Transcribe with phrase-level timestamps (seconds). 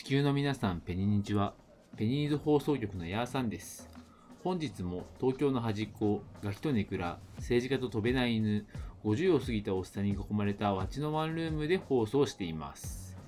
[0.00, 1.52] 地球の皆さん、ペニニチは、
[1.98, 3.90] ペニーズ放送局のヤーさんです。
[4.42, 8.66] 本日も東京の端っこ、ガキとネクラ、政治家と飛べない犬、
[9.04, 13.18] 50を過ぎたおっさんに囲まれたわちのワンルームで放送しています。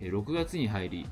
[0.00, 1.06] 6月に入り、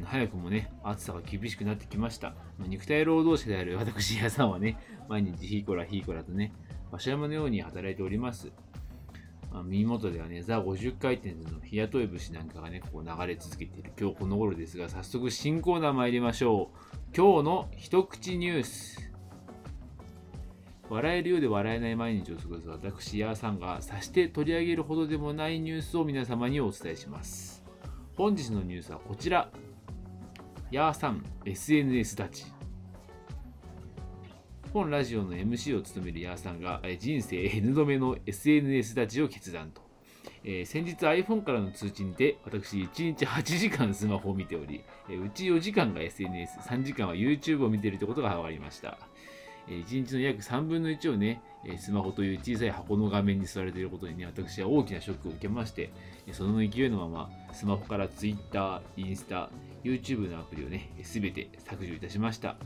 [0.00, 2.32] うん、早くもね、暑さが厳しくなってきました。
[2.58, 4.78] 肉体労働者である私、ヤーさんはね、
[5.10, 6.54] 毎日ヒーコラヒーコラとね、
[6.88, 8.50] 馬車山のように働いております。
[9.60, 17.16] あ、耳元ではね、ザ50回転の日雇い節なんかがね、こう流れ続けている今日この頃ですが、早速新コーナー参りましょう。
[17.16, 19.12] 今日の一口ニュース。
[20.88, 27.64] 笑えるようで笑えない毎日を過ごす私、ヤーさんがさして取り上げるほどでもないニュースを皆様にお伝えします。
[28.16, 29.50] 本日のニュースはこちら。
[30.70, 32.61] ヤーさん、SNS 立ち。
[34.72, 39.82] 本ラジオの MC を務めるヤーさんがえ人生 N 度目の SNS 立ちを決断と。
[40.44, 48.96] えー先日 iPhone からの通知にて私1日8時間スマホを見ており、えーうち4時間が SNS、3時間は YouTube を見ているということが分かりました。
[49.68, 55.92] えー1日の約3分の1をね、えスマホという小さい箱の画面に座れていることにね、私は大きなショックを受けまして、
[56.32, 59.50] その勢いのままスマホから Twitter、インスタ、
[59.84, 62.56] YouTube のアプリをね、すべて削除いたしました。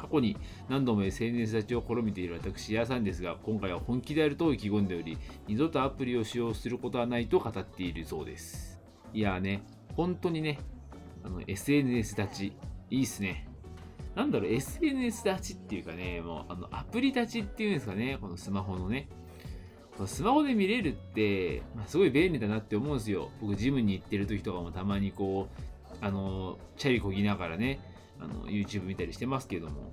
[0.00, 0.36] 過去に
[0.70, 8.80] 何度も SNS 立ちを試みている私、ヤーさんですが、今回は本気であると意気込んでおり、二度とアプリを使用することはないと語っているそうです。
[9.12, 9.62] いやーね、
[9.94, 10.58] 本当にね、
[11.22, 12.52] あの SNS 立ち、
[12.90, 13.46] いいっすね。
[14.14, 19.06] なんだろう、SNS 立ちっていうかね、もうあのアプリ立ちっていうんですかね、このスマホのね。
[19.96, 23.30] このスマホで見れるって、まあ、すごい便利だなって思うんですよ。
[23.42, 27.80] 僕、ジムに行ってる時とかもたまにこう、あの、チャリこぎながらね、
[28.20, 29.92] あの YouTube 見たりしてますけども、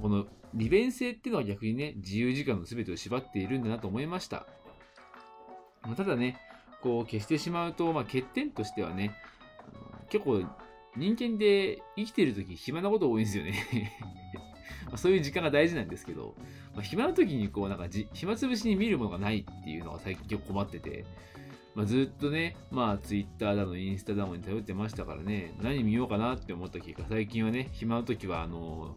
[0.00, 4.46] この利便性っていうのは逆にね、自由時間の全てを縛っているんだなと思いました。
[5.82, 6.38] まあただね、
[6.82, 9.12] こう消してしまうと、まあ、欠点としてはね、
[10.10, 10.42] 結構
[10.96, 13.92] 人間で生きてる時暇なこと多いんですよね。
[14.90, 16.34] まそういう時間が大事なんですけど、
[16.74, 21.04] まあ、暇な時にこうなんかじ暇つぶしに見るものがないっていうのが最近結構困ってて、
[21.78, 28.96] まあ、ずっとね、まあ、Twitter だの、インスタだのに頼ってましたからね、何見ようかなって思った結果、最近はね、暇な時は、あの、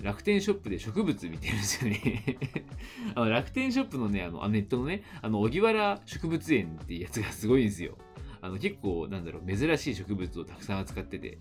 [0.00, 2.38] 楽天ショップで植物見てるんですよね。
[3.16, 7.98] あの楽天ショップのね、あの、あネットのね、あの、荻原植物園っていうやつがすごいんですよ。
[8.40, 11.38] あの、結構、なんだろう、珍しい植物をたくさん扱ってて、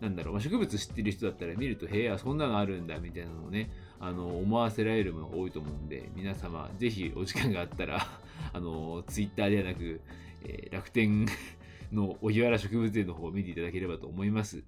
[0.00, 3.70] なんだろう、まあ、植物知ってる人だったら見ると、へえ、そんなのあるんだ、みたいなのをね、
[4.02, 8.04] あの、思わせられるものが多いと思うんで、皆様、ぜひお時間があったら、
[8.52, 10.00] あの、ツイッターではなく、
[10.44, 11.24] えー楽天
[11.92, 14.64] の荻原植物園の方を見ていただければと思います。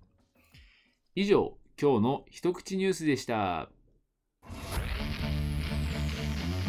[1.17, 3.71] 以上、今日の一口ニュースでした。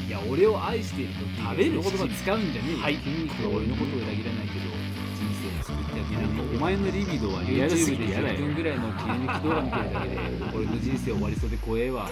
[0.07, 2.77] いや、俺を愛していると食べる言葉使うんじゃねえよ。
[2.79, 4.65] はい、筋肉は俺のことを裏切らないけど、
[5.13, 6.57] 人生を救ってあげると。
[6.57, 10.17] お前のリビドは YouTube で10分ぐらいの切り抜き動画見てるだけで、
[10.55, 12.09] 俺の人生終わりそうで怖えわ。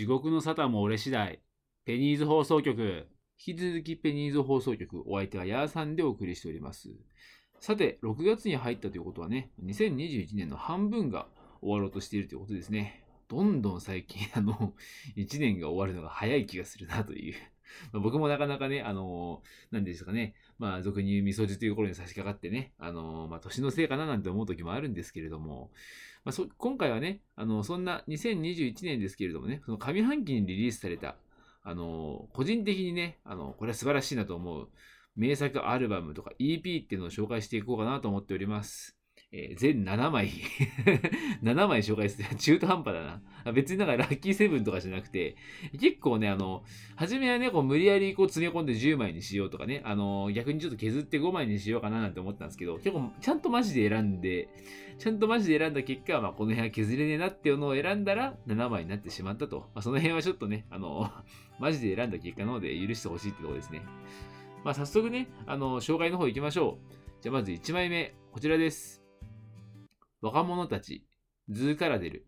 [0.00, 1.42] 地獄の沙汰も俺次第。
[1.84, 3.06] ペニーズ放送局。
[3.38, 6.88] 引き続きペニーズ放送局、お相手はヤーさんでお送りしております。
[7.60, 11.26] さて、6月に入ったということはね、2021年の半分が
[11.60, 13.04] 終わろうとしているということですね。
[13.28, 14.72] どんどん最近、あの、
[15.18, 17.34] 1年が終わるのが早い気がするなという。
[17.92, 25.70] ま僕もなかなかね、あの何ですかね、まあ、俗に言うみそじというところに差し掛かってね、あのまあ、年のせいかななんて思う時もあるんですけれども、
[26.24, 31.16] まあ、そ今回はね、あの、そんな2021年ですけれどもね、その上半期にリリースされた、
[31.62, 34.68] あの、個人的にね、あの、これは素晴らしいなと思う
[35.16, 38.99] 名作アルバムとか EP っていうのを紹介していこうかなと思っております。
[39.32, 40.28] えー全7枚、
[41.42, 42.34] 7枚紹介する。
[42.36, 43.52] 中途半端だな。
[43.52, 45.36] 別になんかラッキーセブンとかじゃなくて、
[45.78, 46.64] 結構ね、あの、
[46.96, 54.48] 初めはね、こう無理やりこう詰め込んで10枚にしようとかね、あの、逆にちょっと削って5枚にしようかななんて思ったんですけど、結構ちゃんとマジで選んで、
[54.98, 59.60] ちゃんとマジで選んだ結果、まあ、この辺は削れねえなっていうのを選んだら7枚になってしまったと。
[59.74, 61.08] まあ、その辺はちょっとね、あの、
[61.60, 63.82] マジで選んだ結果なので許してほしいってところですね。
[64.64, 67.22] まあ、早速ね、あの、紹介の方行きましょう。
[67.22, 68.99] じゃあまず1枚目、こちらです。
[70.22, 71.06] 若者たち、
[71.48, 72.26] ズーカラデル。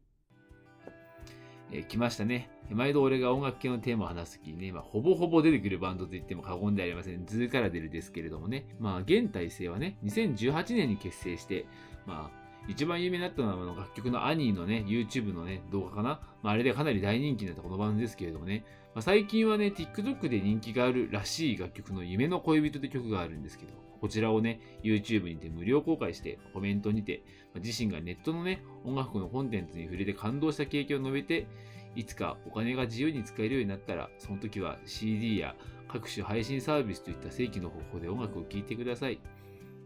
[1.71, 2.51] えー来ましたね。
[2.71, 7.27] 毎度俺が音楽系のテーマを話すときにね、まあ、ほぼほぼ出てくるバンドと言っても過言ではありません。
[7.27, 8.67] ズーカラデルですけれどもね。
[8.79, 11.67] まあ、現体制はね、2018年に結成して、
[12.07, 16.21] まあ、一番有名になったのはあの楽曲のアニーのね、YouTube のね、動画かな。
[16.43, 18.65] まあ、あれでかなり大人気になったこのバンドですけれどもね。
[18.95, 23.73] まあ、最近はね、TikTok で人気があるらしい楽曲の夢の恋人という曲があるんですけど、
[24.03, 27.23] こちらをね、YouTube にて無料公開して、コメントにて、
[27.55, 31.47] 自身がネットのね、音楽のコンテンツに触れて感動した経験を述べて、
[31.95, 35.55] いつかお金が自由に使えるようになったら、その時は CD や
[35.87, 39.21] 各種配信サービスといった正規の方法で音楽を聴いてください。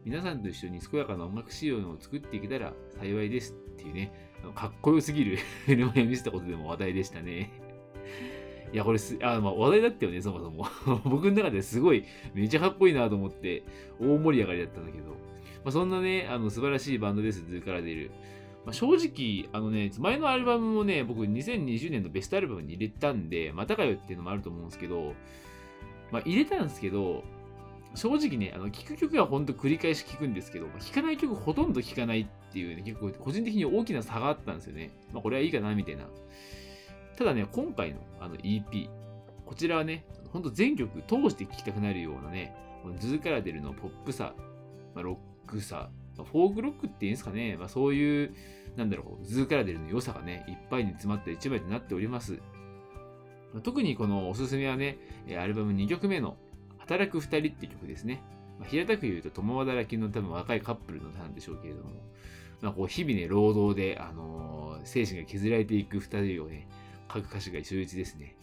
[0.02, 4.12] 皆さんと一緒に健やかな音楽仕様を作っていけたら幸いですっていうね、
[4.54, 7.50] かっこよすぎるメモを見せたことでも話題でしたね。
[8.72, 10.66] いや、これす、あ、まあ話題だったよね、そもそも。
[11.04, 12.04] 僕の中ですごい、
[12.34, 13.62] めちゃかっこいいなと思って、
[14.00, 15.16] 大盛り上がりだったんだけど、ま
[15.66, 18.10] あ、そんなね、あの、素晴らしいバンドです、ズーカラデル。
[18.64, 25.14] まあ、正直、あのね、前のアルバムもね、僕2020年のベストアルバムに入れたんで、またかよっていうのもあると思うんですけど、
[26.10, 27.24] まあ、入れたんですけど、
[27.94, 34.90] 正直ね、あの、聴く曲は本当繰り返し聴くんですけど、まあ、聴かない曲ほとんど聴かないっていうね、結構個人的に大きな差があったんですよね。
[35.12, 36.04] まあ、これはいいかな、みたいな。
[37.16, 38.88] ただね、今回のあの EP、
[39.44, 44.34] こちらはね、ほんと全曲通して聴きたくなるようなね、このズーカラデルのポップさ、
[44.94, 48.34] まあ、ロックさ、まあ、フォークロックっていうんですかね、まあ、そういう、
[48.76, 52.38] なんだろう、ズーカラデルの良さがね、いっぱいに詰まった一枚となっております。
[53.62, 54.98] 特にこのおすすめはね、
[55.38, 56.36] アルバム2曲目の
[56.78, 58.22] 働く2人って曲ですね。
[58.58, 61.90] まあ、平たく言うと共働きの多分若いカップルの歌なんでしょうけれども、
[62.60, 66.68] まあ、こう日々ね、労働で、あのー、精神が削られていく2人をね、
[67.12, 68.36] 書く歌詞が秀逸ですね。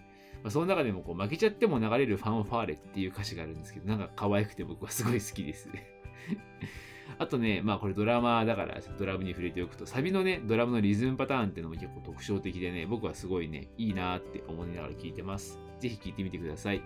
[0.44, 5.70] まあ、その中でもこう負けちゃっても流れるファンファーレっていう歌詞があるんですけど、なんか可愛くて僕はすごい好きです。
[7.20, 15.60] あとね、まあこれドラマだからドラムに触れておくと、サビのね、ドラムのリズムパターンっていうのも結構特徴的でね、僕はすごいね、いいなって思いながら聴いてます。
[15.80, 16.82] ぜひ聴いてみてください。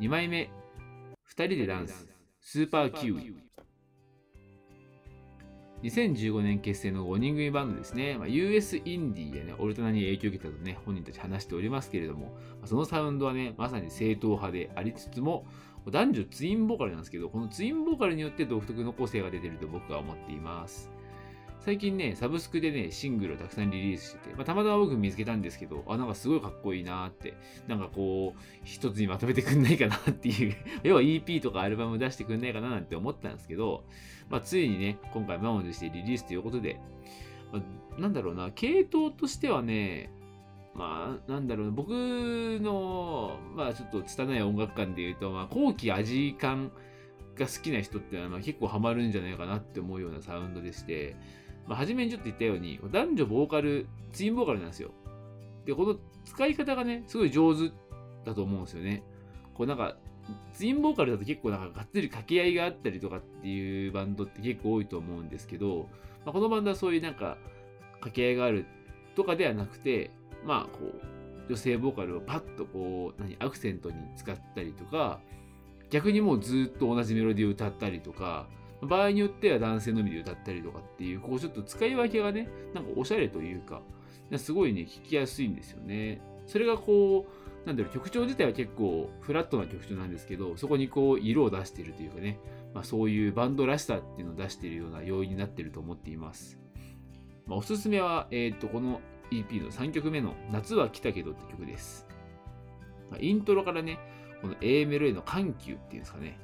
[0.00, 0.50] 2枚目、
[1.28, 2.08] 2人でダンス、
[2.40, 3.34] スーパーキウイ。
[5.82, 8.16] 2015年結成の5人組バンドですね。
[8.18, 15.46] まあ、US インディーやね、オルタナに影響を受けたとね、本人たち話しておりますけれども、そのサウンドはね、まさに正統派でありつつも、
[15.88, 20.90] 男女ツインボーカルなんですけど、このツインボーカルによって独特の個性が出てると僕は思っています。
[21.60, 27.34] 最近ね、サブスクでね、シングルをたくさんリリースしてて、まあ、たまたま僕見つけたんですけど、あ、なんかすごいかっこいいなーって、
[27.68, 30.56] なんかこう、一つにまとめてくんないかなっていう。
[30.84, 33.84] 要は EP とかアルバム出してくんないかななんて思ったんですけど、
[34.30, 36.80] まあ、ついにね、今回満を持してリリースということで、
[37.52, 37.62] ま
[37.98, 40.10] あ、なんだろうな、系統としてはね、
[40.74, 46.72] まあ、なんだろうな、僕の、まあ、ちょっと拙い音楽感で言うと、まあ、後期味感
[47.36, 51.16] が好きな人ってのは、まあ、結構ハマるんじゃないかなって思うようなサウンドでして、
[51.66, 54.90] まあ、初めにちょっと言ったように、男女ボーカル、ツインボーカルなんですよ。
[55.64, 57.72] で、この使い方がね、すごい上手
[58.24, 59.02] だと思うんですよね。
[59.54, 59.96] こうなんか、
[60.52, 65.88] ツインボーカルだと結構なんかがっつり掛け合いがあったりとかっていうバンドって結構多いと思うんですけど、
[66.24, 67.36] まあ、このバンドはそういうなんか
[67.94, 68.66] 掛け合いがある
[69.16, 70.10] とかではなくて、
[70.44, 75.20] まあこう、女性ボーカルをパッとこう、何、アクセントに使ったりとか、
[75.90, 78.48] 逆にもうずっと同じメロディーを歌ったりとか、
[78.82, 83.82] 場合によっては男性のみで歌ったりとかっていう、こうちょっと使い分けがね、なんかおしゃれというか、
[84.36, 86.20] すごいね、聴きやすいんですよね。
[86.46, 87.26] それがこ
[87.64, 92.38] う、なんだろう、曲調自体は結構フラットな曲調なんですけど、そこにこう、色を出しているというかね、
[92.74, 96.58] まあ、そういうバンドらしさっていうのを出しているような要因になっていると思っています。
[97.46, 99.00] まあ、おすすめは、えっ、ー、と、この
[99.30, 102.06] EP の3曲目の夏は来たけどって曲です。
[103.10, 103.98] まあ、イントロからね、
[104.40, 106.38] この A メロへの緩急っていうんですかね。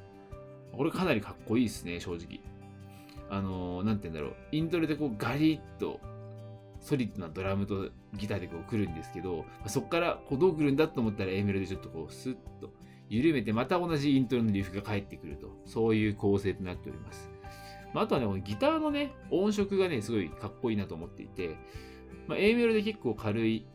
[0.77, 2.39] これかなりかっこいいですね、正直。
[3.29, 4.35] あのー、なんて言うんだろう。
[4.51, 5.99] イントロでこうガリッと
[6.79, 12.71] ソリッドなドラムとギターでこう来るんですけど、そこからこうどう来るんだと思ったら A メロでちょっとこうスッと
[13.09, 17.29] 緩めてまた同じイントロのリフが返ってくると、そういう構成となっております。
[17.93, 21.55] まあ、あとはね、このギターのね、音色がね、すごいかっこいいなと思っていて、
[22.27, 23.65] まあ、A メロで結構軽い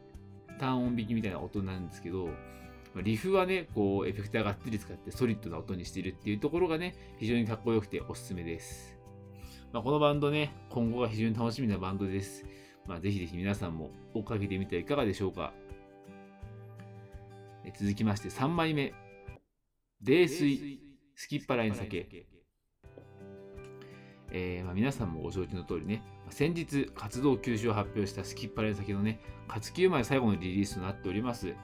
[0.58, 2.28] 単音弾きみたいな音なんですけど、
[3.00, 8.98] リフはね、こう、エフェクターがっつり使ってソリッドな音にしてるっていうところがね、非常にかっこよくておすすめです。
[9.72, 12.44] まあ、このバンドね、今後が非常に楽しみなバンドです。
[12.86, 15.54] まあ、ぜひぜひ皆さんも追っかけてみてはいかがでしょうか。
[17.78, 18.92] 続きまして3枚目。
[20.02, 20.80] 泥酔、
[21.14, 22.26] すきっぱらいの酒。
[24.34, 31.54] えーまあ、皆さんもご承知の通りね、先日活動休止を発表したスキッパラの先のね、活休前最後のリリースとなっております。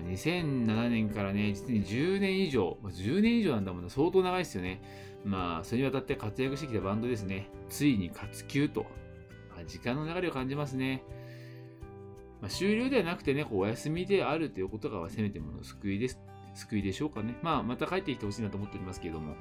[0.00, 4.80] 2007年からね、実に10年以上、10年以上なんだもんな、相当長いですよね。
[5.24, 7.48] まあ、それにわたって活躍してきたバンドですね。
[7.68, 8.82] ついに活休と。
[9.54, 11.02] まあ、時間の流れを感じますね。
[12.40, 16.20] まあ、終了ではなくてね、こうお休みであるということがせめてもの救いです。
[16.54, 17.36] 救いでしょうかね。
[17.42, 19.34] まあ、また帰ってきてほしいなと思っておりますけれども。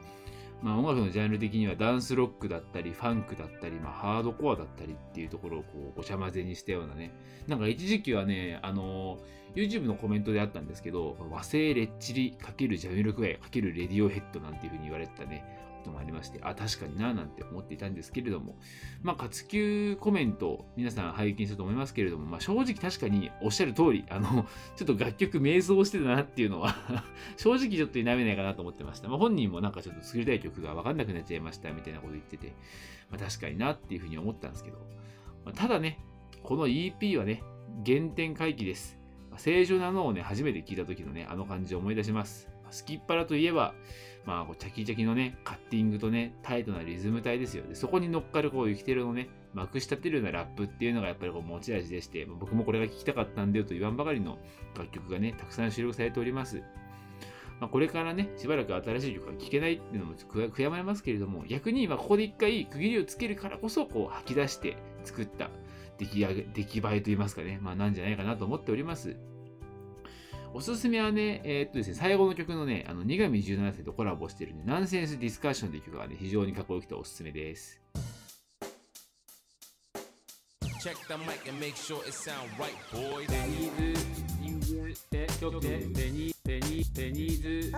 [0.62, 7.12] まあ、音楽のジャンル的にはダンスロックだったり、ファンクだったり、まあ、ハードコアだったりっていうところをこうごちゃ混ぜにしたようなね。
[7.48, 9.20] なんか一時期はね、あの、
[9.56, 15.46] YouTube のコメントであったんですけど、和製レッチリ×ジャミルクワイ×レディオヘッドなんていう風に言われてたね、
[15.90, 18.58] もありまして、あ、確かにな、なんて思っていたんですけれども、
[19.04, 26.76] まあ、活休コメント、皆さん拝見したと思いますけれども、まあ、正直確かにおっしゃる通り、あの、 ちょっと楽曲迷走してたなっていうのは
[27.38, 29.08] 正直ちょっと否めないかなと思ってました。
[29.08, 32.54] まあ、本人もなんかちょっと作りたい曲がわかんなくなっちゃいました、みたいなこと言ってて、
[33.10, 34.78] まあ、確かになっていうふうに思ったんですけど、
[35.46, 36.00] まあ、ただね、
[36.44, 37.44] この EP はね、
[37.86, 39.00] 原点回帰です。
[39.38, 42.50] 正常なのをね、初めて聞いた時のね、あの感じを思い出します。
[42.72, 43.74] スキッパラといえば、
[44.26, 47.64] まあ、こうチャキチャキのね、カッティングとね、タイトなリズム体ですよ。
[47.68, 54.38] でそこに乗っかるこう、ユキテルのね、まくし立てるようなラップっていうのがやっぱりこう持ち味でして、僕もこれが聞きたかったんだよと言わんばかりの
[54.76, 56.64] 楽曲がね、たくさん収録されております。
[57.60, 65.50] まあ、これからね、しばらく新しい曲が聴けないっていうのも悔やまれますけれども、逆に今ここで一回区切りをつけるからこそ、こう吐き出して作った
[65.98, 69.16] 出来上げ、出来栄えといいますかね、まあなんじゃないかなと思っております。
[70.56, 77.82] おすすめはね、えー、っとですね、最後の曲のね、あの、苦味17世とコラボしてるね、ナンセンスディスカッションという曲がね、非常にかっこよくておすすめです。
[80.82, 83.28] Check the mic and make sure it sound right, boys.
[83.30, 84.02] ベニーズ
[84.40, 87.72] 人間局ベニベニベニーズ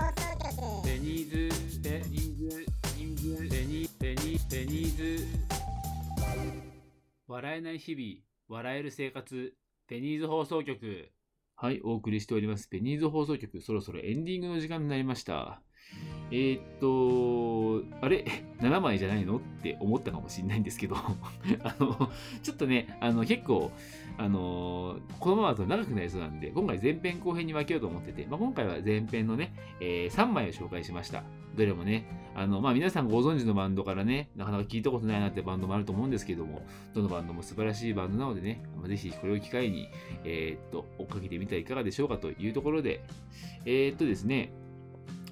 [0.85, 2.65] ベニーズベニーズ
[2.95, 5.25] 人間ベニベニベニーズ
[7.27, 9.51] 笑えない日々、笑える生活、
[9.87, 11.09] ベニーズ放送局。
[11.57, 12.69] はい、お送りしております。
[12.69, 15.61] ペニーズ放送局、そろそろエンディングの時間になりました。
[16.29, 18.25] えー、っと、あれ
[18.59, 19.37] ?7 枚じゃないの？
[19.37, 20.95] って思ったかもしれないんですけど
[21.63, 22.11] あの、
[22.43, 23.71] ちょっとね、あの、結構、
[24.19, 31.23] あのこのままだと長くなりそうなんで、今回前編後編に分けようと思ってて、まあ、今回は前編のね、えー、3枚を紹介しました。
[31.55, 39.87] どれもね、あの、まあ、皆さんご存知のバンドからね、なかなか聞いたことないなってバンドもあると思うんですけども、どのバンドも素晴らしいバンドなのでね、まあ、ぜひこれを機会に、
[40.23, 43.03] えー、っと、追っかけてみてはいかがでしょうかというところで、
[43.65, 44.51] え、っとですね、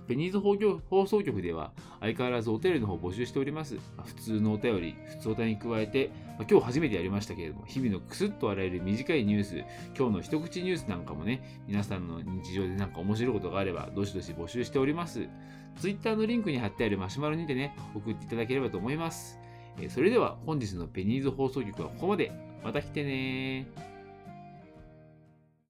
[0.08, 3.78] ベニーズ放送局では相変わらずお便りの方募集しております。
[4.04, 6.12] 普通のお便り、普通お便りに加えて、
[6.50, 9.64] 今日初めてやりましたけれども、日々のクスッと笑える短いニュース、
[9.98, 15.28] 今日の一口ニュースなんかもね、皆さんの日常でなんか面白いことがあれば、どしどし募集しております。
[15.80, 19.40] Twitter のリンクに貼ってあるマシュマロにてね、送っていただければと思います。
[19.90, 22.32] それでは本日のペニーズ放送局はここまで。
[22.64, 23.68] また来てね